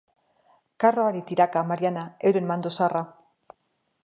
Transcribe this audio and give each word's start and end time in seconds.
Karroari 0.83 1.21
tiraka, 1.31 1.63
Mariana, 1.73 2.07
euren 2.31 2.51
mando 2.53 2.73
zaharra. 2.77 3.05